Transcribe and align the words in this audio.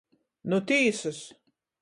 Nu 0.53 0.59
tīsys! 0.71 1.21